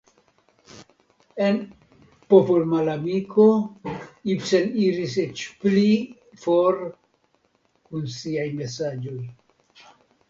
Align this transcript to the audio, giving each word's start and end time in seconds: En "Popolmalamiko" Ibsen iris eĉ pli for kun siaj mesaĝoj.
En 1.47 1.57
"Popolmalamiko" 2.33 3.45
Ibsen 4.35 4.73
iris 4.87 5.13
eĉ 5.25 5.43
pli 5.67 5.85
for 6.47 6.81
kun 6.95 8.09
siaj 8.19 8.49
mesaĝoj. 8.61 9.19